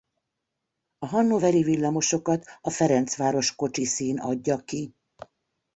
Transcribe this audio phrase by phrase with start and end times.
[0.99, 4.93] A hannoveri villamosokat a Ferencváros kocsiszín adja ki.